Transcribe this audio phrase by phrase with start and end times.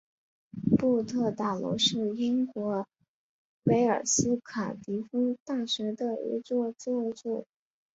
[0.79, 2.87] 布特大楼是英国
[3.65, 7.45] 威尔斯卡迪夫大学的一座建筑。